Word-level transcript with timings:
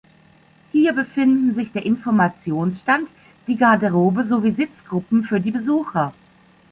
Hier 0.71 0.93
befinden 0.93 1.53
sich 1.53 1.73
der 1.73 1.85
Informationsstand, 1.85 3.07
die 3.45 3.55
Garderobe 3.55 4.25
sowie 4.25 4.49
Sitzgruppen 4.49 5.23
für 5.23 5.39
die 5.39 5.51
Besucher. 5.51 6.11